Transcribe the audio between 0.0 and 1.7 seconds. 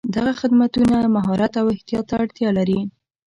دغه خدمتونه مهارت او